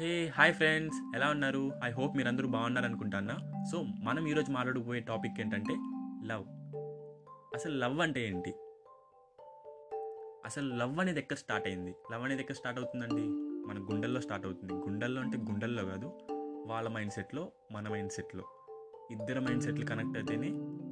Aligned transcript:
Hey 0.00 0.28
hi 0.28 0.54
friends. 0.54 1.16
ఎలా 1.16 1.30
ఉన్నారు? 1.30 1.72
I 1.84 1.90
hope 1.90 2.16
మీరందరూ 2.16 2.48
బాగున్నారు 2.48 2.86
అనుకుంటానా 2.86 3.64
సో 3.64 3.82
మనం 3.82 4.26
ఈరోజు 4.26 4.50
మాట్లాడబోయే 4.50 5.00
టాపిక్ 5.00 5.40
ఏంటంటే 5.40 5.74
లవ్. 6.26 6.44
అసలు 7.54 7.78
లవ్ 7.78 8.00
అంటే 8.00 8.26
ఏంటి? 8.26 8.50
అసలు 10.44 10.74
లవ్ 10.74 10.98
అనేది 10.98 11.18
ఎక్కడ 11.18 11.36
స్టార్ట్ 11.36 11.66
అయింది? 11.66 11.94
లవ్ 12.12 12.22
అనేది 12.22 12.40
ఎక్కడ 12.40 12.54
స్టార్ట్ 12.54 12.80
అవుతుందండి? 12.80 13.22
మన 13.68 13.78
గుండెల్లో 13.92 14.20
స్టార్ట్ 14.20 14.46
అవుతుంది. 14.46 14.72
గుండెల్లో 14.72 15.22
అంటే 15.22 15.38
గుండెల్లో 15.38 15.84
కాదు 15.84 16.18
వాళ్ళ 16.66 16.88
మైండ్ 16.88 17.12
సెట్లో 17.12 17.52
మన 17.72 17.88
మైండ్ 17.88 18.12
సెట్లో. 18.12 18.44
ఇద్దరు 19.10 19.40
మైండ్ 19.40 19.62
సెట్లు 19.62 19.84
కనెక్ట్ 19.84 20.16
అయితేనే 20.16 20.48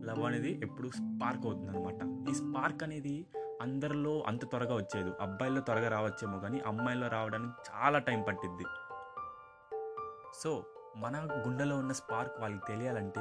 లవ్ 0.07 0.21
అనేది 0.21 0.61
ఎప్పుడు 0.63 0.89
స్పార్క్ 0.89 1.47
అవుతుంది 1.47 1.71
అనమాట 1.71 2.31
ఈ 2.31 2.35
స్పార్క్ 2.35 2.83
అనేది 2.83 3.27
అందరిలో 3.63 4.25
అంత 4.27 4.45
త్వరగా 4.45 4.75
వచ్చేది. 4.75 5.11
అబ్బాయిల్లో 5.21 5.61
త్వరగా 5.61 5.89
రావచ్చేమో 5.89 6.39
కానీ 6.39 6.59
అమ్మాయిల్లో 6.59 7.09
రావడానికి 7.09 7.71
చాలా 7.71 7.99
టైం 7.99 8.23
పట్టిద్ది. 8.29 8.65
సో 10.35 10.65
మన 10.97 11.29
గుండెలో 11.49 11.77
ఉన్న 11.77 11.93
స్పార్క్ 11.93 12.41
వాళ్ళకి 12.41 12.63
తెలియాలంటే 12.69 13.21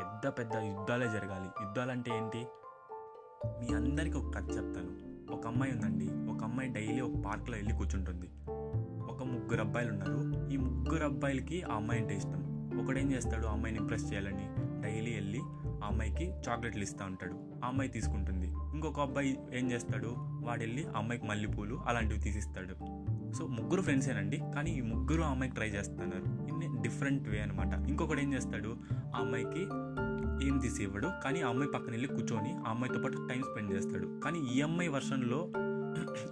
పెద్ద 0.00 0.38
పెద్ద 0.38 0.54
యుద్ధాలే 0.54 1.06
జరగాలి. 1.06 1.64
యుద్ధాలు 1.64 1.90
అంటే 1.90 2.16
ఏంటి? 2.16 2.46
మీ 3.46 3.74
అందరికీ 3.74 4.18
ఒక 4.18 4.34
కథ 4.34 4.42
చెప్తాను. 4.42 5.12
ఒక 5.34 5.46
అమ్మాయి 5.46 5.72
ఉందండి. 5.72 6.34
ఒక 6.34 6.44
అమ్మాయి 6.44 6.72
డైలీ 6.72 7.00
ఒక 7.00 7.24
పార్క్లో 7.26 7.56
వెళ్ళి 7.56 7.74
కూర్చుంటుంది. 7.74 8.26
ఒక 9.04 9.22
ముగ్గురు 9.22 9.60
అబ్బాయిలు 9.60 9.92
ఉన్నారు. 9.92 10.48
ఈ 10.48 10.56
ముగ్గురు 10.56 11.04
అబ్బాయిలకి 11.04 11.62
ఆ 11.62 11.74
అమ్మాయి 11.74 12.00
అంటే 12.00 12.16
ఇష్టం. 12.16 12.70
ఒకడేం 12.84 13.12
చేస్తాడు? 13.12 13.46
ఆ 13.46 13.52
అమ్మాయిని 13.52 13.80
ఇంప్రెస్ 13.80 14.12
చేయాలని 14.12 14.48
డైలీ 14.82 15.14
వెళ్ళి 15.14 15.40
ఆ 15.84 15.86
అమ్మాయికి 15.86 16.32
చాక్లెట్లు 16.48 16.82
ఇస్తూ 16.82 17.04
ఉంటాడు. 17.04 17.32
ఆ 17.64 17.68
అమ్మాయి 17.68 17.90
తీసుకుంటుంది. 17.90 18.46
ఇంకొక 18.46 19.00
అబ్బాయి 19.00 19.38
ఏం 19.52 19.72
చేస్తాడు? 19.72 20.14
వాడు 20.18 20.60
వెళ్ళి 20.60 20.84
అమ్మాయికి 20.96 21.26
మల్లెపూలు 21.26 21.80
అలాంటివి 21.86 22.20
తీసిస్తాడు. 22.20 22.74
సో 23.34 23.46
ముగ్గురు 23.46 23.82
ఫ్రెండ్సేనండి 23.82 24.36
కానీ 24.54 24.70
ఈ 24.70 24.80
ముగ్గురు 24.80 25.22
అమ్మాయికి 25.22 25.56
ట్రై 25.56 25.68
చేస్తున్నారు. 25.68 26.22
ఇన్ని 26.48 26.82
డిఫరెంట్ 26.82 27.28
వే 27.28 27.40
అనమాట 27.40 27.88
ఇంకొకటి 27.88 28.22
ఏం 28.22 28.34
చేస్తాడు? 28.34 28.76
ఆ 29.16 29.18
అమ్మాయికి 29.18 29.62
ఏం 30.48 30.58
తీసి 30.58 30.82
ఇవ్వడు 30.82 31.08
కానీ 31.24 31.40
ఆ 31.40 31.48
అమ్మాయి 31.48 31.70
పక్కన 31.70 31.90
వెళ్ళి 31.90 32.08
కూర్చొని 32.08 32.52
ఆ 32.52 32.70
అమ్మాయితో 32.70 33.00
పాటు 33.00 33.28
టైం 33.30 33.42
స్పెండ్ 33.42 33.72
చేస్తాడు. 33.72 34.20
కానీ 34.24 34.38
ఈ 34.38 34.60
అమ్మాయి 34.60 34.88
వర్షన్లో 34.88 35.52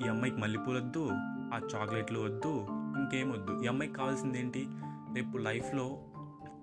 ఈ 0.06 0.08
అమ్మాయికి 0.08 0.36
మల్లెపూలు 0.36 0.78
వద్దు 0.78 1.08
ఆ 1.54 1.60
చాక్లెట్లు 1.74 2.20
వద్దు 2.20 2.66
ఇంకేం 2.70 3.30
వద్దు. 3.30 3.64
ఈ 3.64 3.66
అమ్మాయికి 3.66 3.96
కావాల్సింది 3.96 4.40
ఏంటి? 4.40 4.66
రేపు 5.14 5.38
లైఫ్లో 5.38 5.98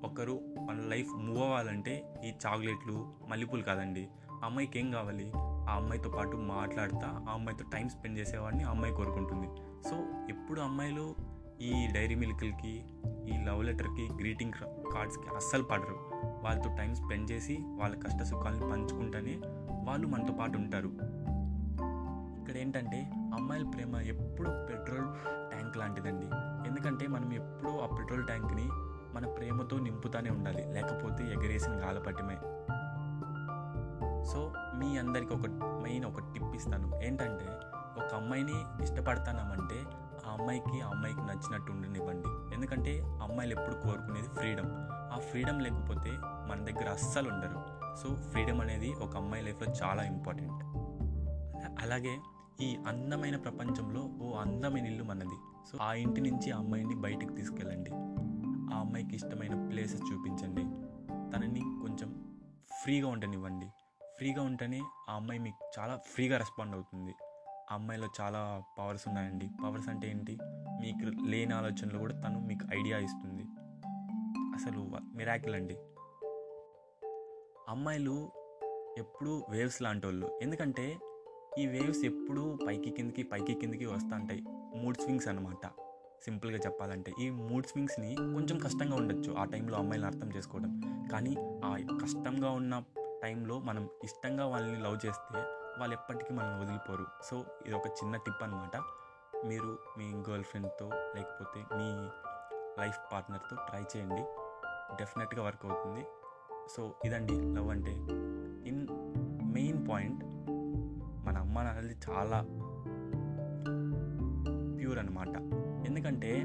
ఒకరు 0.03 0.39
మన 0.69 0.77
లైఫ్ 0.89 1.09
మూవ్ 1.15 1.41
అవ్వాలంటే 1.41 2.21
ఈ 2.25 2.31
చాక్లెట్లు 2.47 3.13
మల్లెపూలు 3.29 3.61
కాదండి. 3.61 4.07
అమ్మాయికి 4.43 4.79
ఏం 4.79 4.91
కావాలి? 4.91 5.31
ఆ 5.37 5.75
అమ్మాయితో 5.75 6.09
పాటు 6.09 6.37
మాట్లాడుతా 6.37 7.25
ఆ 7.29 7.33
అమ్మాయితో 7.33 7.65
టైం 7.73 7.89
స్పెండ్ 7.89 8.19
చేసేవాడిని 8.19 8.63
ఆ 8.63 8.69
అమ్మాయి 8.69 8.93
కోరుకుంటుంది. 8.93 9.47
సో 9.89 9.95
ఎప్పుడు 10.29 10.61
అమ్మాయిలు 10.61 11.15
ఈ 11.61 11.87
డైరీ 11.93 12.15
మిల్క్లకి 12.15 12.85
ఈ 13.27 13.45
లవ్ 13.45 13.65
లెటర్కి 13.65 14.09
గ్రీటింగ్ 14.13 14.53
కార్డ్స్కి 14.93 15.35
అస్సలు 15.35 15.63
పడరు. 15.63 15.95
వాళ్ళతో 16.43 16.75
టైం 16.77 16.95
స్పెండ్ 16.95 17.31
చేసి 17.31 17.57
వాళ్ళ 17.61 17.95
కష్ట 17.95 18.23
సుఖాలను 18.23 18.69
పంచుకుంటేనే 18.69 19.41
వాళ్ళు 19.83 20.07
మనతో 20.07 20.33
పాటు 20.33 20.57
ఉంటారు. 20.57 20.87
ఇక్కడ 22.39 22.57
ఏంటంటే 22.57 23.11
అమ్మాయిల 23.17 23.65
ప్రేమ 23.65 23.95
ఎప్పుడు 23.95 24.49
పెట్రోల్ 24.49 25.07
ట్యాంక్ 25.51 25.77
లాంటిదండి. 25.77 26.25
ఎందుకంటే 26.69 27.07
మనం 27.07 27.33
ఎప్పుడూ 27.33 27.77
ఆ 27.77 27.95
పెట్రోల్ 27.95 28.25
ట్యాంక్ని 28.25 28.67
మన 29.15 29.25
ప్రేమతో 29.25 29.79
నింపుతానే 29.79 30.29
ఉండాలి. 30.29 30.65
లేకపోతే 30.65 31.23
ఎగరేసిన 31.23 31.71
గాలపట్టమే 31.71 32.37
సో 34.27 34.53
మీ 34.75 34.97
అందరికి 34.97 35.33
ఒక 35.33 35.47
మెయిన్ 35.83 36.05
ఒక 36.05 36.19
టిప్ 36.19 36.55
ఇస్తాను. 36.55 37.01
ఏంటంటే 37.03 37.45
ఒక 37.97 38.13
అమ్మాయిని 38.13 38.83
ఇష్టపడతానామంటే 38.83 39.83
ఆ 40.27 40.33
అమ్మాయికి 40.33 40.81
ఆ 40.81 40.89
అమ్మాయికి 40.89 41.21
నచ్చినట్టు 41.21 41.71
ఉండనివ్వండి. 41.71 42.55
ఎందుకంటే 42.55 42.99
అమ్మాయిలు 42.99 43.59
ఎప్పుడు 43.59 43.75
కోరుకునేది 43.75 44.27
ఫ్రీడమ్. 44.27 44.69
ఆ 45.13 45.17
ఫ్రీడమ్ 45.19 45.61
లేకపోతే 45.61 46.11
మన 46.21 46.65
దగ్గర 46.65 46.89
అస్సలు 46.89 47.29
ఉండరు. 47.29 47.77
సో 47.95 48.15
ఫ్రీడమ్ 48.15 48.61
అనేది 48.61 48.93
ఒక 48.93 49.17
అమ్మాయి 49.17 49.43
లైఫ్లో 49.43 49.73
చాలా 49.83 50.03
ఇంపార్టెంట్. 50.03 50.63
అలాగే 51.83 52.17
ఈ 52.61 52.77
అందమైన 52.87 53.37
ప్రపంచంలో 53.37 54.01
ఓ 54.01 54.35
అందమైన 54.35 54.85
ఇల్లు 54.85 55.03
మనది. 55.03 55.35
సో 55.71 55.77
ఆ 55.81 55.93
ఇంటి 55.93 56.21
నుంచి 56.21 56.51
ఆ 56.51 56.57
అమ్మాయిని 56.57 56.95
బయటికి 56.95 57.33
తీసుకెళ్ళండి. 57.33 57.91
ఆ 58.75 58.79
అమ్మాయికి 58.79 59.15
ఇష్టమైన 59.15 59.67
ప్లేసెస్ 59.67 60.03
చూపించండి. 60.13 60.61
తనని 61.33 61.59
కొంచెం 61.59 62.37
ఫ్రీగా 62.83 63.07
ఉండనివ్వండి. 63.07 63.67
ఫ్రీగా 64.17 64.41
ఉంటేనే 64.41 64.81
ఆ 65.09 65.13
అమ్మాయి 65.13 65.39
మీకు 65.39 65.79
చాలా 65.79 65.99
ఫ్రీగా 66.05 66.37
రెస్పాండ్ 66.37 66.73
అవుతుంది. 66.75 67.15
ఆ 67.71 67.73
అమ్మాయిలో 67.73 68.07
చాలా 68.21 68.63
పవర్స్ 68.79 69.07
ఉన్నాయండి. 69.07 69.49
పవర్స్ 69.63 69.89
అంటే 69.89 70.09
ఏంటి? 70.09 70.37
మీకు 70.81 71.25
లేని 71.25 71.53
ఆలోచనలు 71.53 71.97
కూడా 71.97 72.21
తను 72.21 72.39
మీకు 72.39 72.65
ఐడియా 72.79 72.97
ఇస్తుంది. 72.97 73.43
అసలు 74.55 74.91
మిరాకిల్ 75.15 75.55
అండి. 75.55 75.77
అమ్మాయిలు 77.69 78.31
ఎప్పుడూ 78.97 79.43
వేవ్స్ 79.49 79.81
లాంటి 79.81 80.07
వాళ్ళు 80.07 80.39
ఎందుకంటే 80.41 80.97
ఈ 81.59 81.67
వేవ్స్ 81.67 82.05
ఎప్పుడూ 82.05 82.57
పైకి 82.67 82.89
కిందికి 82.89 83.23
పైకి 83.23 83.53
కిందికి 83.53 83.85
వస్తూ 83.85 84.15
ఉంటాయి 84.15 84.41
మూడ్ 84.77 84.97
స్వింగ్స్ 84.97 85.27
అనమాట 85.27 85.67
సింపుల్గా 86.23 86.57
చెప్పాలంటే 86.57 87.13
ఈ 87.19 87.29
మూడ్ 87.29 87.65
స్వింగ్స్ని 87.65 88.15
కొంచెం 88.15 88.59
కష్టంగా 88.59 88.95
ఉండొచ్చు 88.95 89.35
ఆ 89.35 89.43
టైంలో 89.43 89.77
అమ్మాయిలను 89.77 90.07
అర్థం 90.07 90.37
చేసుకోవడం. 90.37 90.81
కానీ 91.11 91.35
ఆ 91.65 91.97
కష్టంగా 92.03 92.51
ఉన్న 92.51 92.83
టైంలో 93.23 93.59
మనం 93.59 93.89
ఇష్టంగా 94.03 94.45
వాళ్ళని 94.45 94.83
లవ్ 94.83 95.05
చేస్తే 95.05 95.39
వాళ్ళు 95.79 95.93
ఎప్పటికీ 95.93 96.33
మనల్ని 96.33 96.61
వదిలిపోరు. 96.61 97.05
సో 97.23 97.45
ఇది 97.65 97.75
ఒక 97.75 97.87
చిన్న 97.87 98.17
టిప్ 98.17 98.43
అనమాట 98.43 98.77
మీరు 99.45 99.79
మీ 99.97 100.13
గర్ల్ 100.29 100.43
ఫ్రెండ్తో 100.43 100.89
లేకపోతే 101.15 101.65
మీ 101.77 102.09
లైఫ్ 102.81 102.97
పార్ట్నర్తో 103.13 103.55
ట్రై 103.55 103.79
చేయండి. 103.79 104.25
డెఫినెట్గా 104.95 105.43
వర్క్ 105.43 105.65
అవుతుంది. 105.65 106.05
సో 106.77 106.95
ఇదండి 107.05 107.33
లవ్ 107.33 107.69
అంటే. 107.69 107.91
ఇన్ 108.69 108.87
మెయిన్ 109.53 109.89
పాయింట్ 109.89 110.25
మన 111.27 111.37
అమ్మ 111.37 111.61
నాన్నది 111.61 111.95
చాలా 112.09 112.41
ప్యూర్ 114.79 114.99
అనమాట 114.99 115.37
ఎందుకంటే 115.87 116.41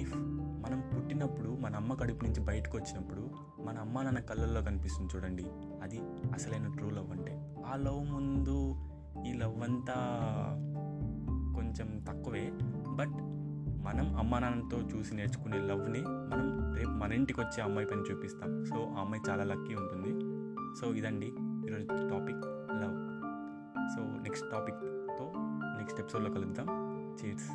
ఇఫ్ 0.00 0.16
మనం 0.62 0.92
పుట్టినప్పుడు 0.94 1.48
మన 1.48 1.76
అమ్మ 1.76 1.94
కడుపు 1.94 2.24
నుంచి 2.24 2.40
బయటకు 2.40 2.78
వచ్చినప్పుడు 2.78 3.51
మన 3.64 3.78
అమ్మ 3.78 4.02
నాన్న 4.02 4.18
కళ్ళల్లో 4.18 4.62
కనిపిస్తుంది 4.62 5.16
చూడండి. 5.16 5.46
అది 5.82 5.98
అసలైన 6.32 6.72
ట్రూ 6.72 6.90
లవ్ 6.90 7.10
అంటే. 7.10 7.54
ఆ 7.66 7.76
లవ్ 7.76 8.12
ముందు 8.12 8.74
ఈ 9.26 9.32
లవ్ 9.32 9.62
అంతా 9.62 9.94
కొంచెం 11.54 12.04
తక్కువే. 12.08 12.52
బట్ 12.88 13.42
మనం 13.84 14.16
అమ్మా 14.16 14.38
నాన్నతో 14.38 14.80
చూసి 14.80 15.14
నేర్చుకునే 15.14 15.58
లవ్ని 15.58 16.02
మనం 16.06 16.74
రేపు 16.74 16.90
మన 16.90 17.12
ఇంటికి 17.12 17.40
వచ్చే 17.40 17.62
అమ్మాయి 17.62 17.86
పైన 17.86 17.98
చూపిస్తాం. 17.98 18.64
సో 18.64 18.94
ఆ 18.96 19.00
అమ్మాయి 19.00 19.22
చాలా 19.30 19.44
లక్కీ 19.44 19.74
ఉంటుంది. 19.74 20.24
సో 20.80 20.94
ఇదండి 20.94 21.26
ఈరోజు 21.66 21.86
టాపిక్ 21.86 22.44
లవ్ 22.82 23.12
సో 23.96 24.02
నెక్స్ట్ 24.02 24.50
టాపిక్తో 24.50 25.32
నెక్స్ట్ 25.78 26.00
ఎపిసోడ్లో 26.00 26.30
కలుద్దాం. 26.30 26.66
చీర్స్ 27.14 27.50